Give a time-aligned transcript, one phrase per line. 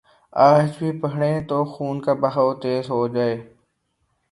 [0.33, 3.35] آج بھی پڑھیں تو خون کا بہاؤ تیز ہو جائے۔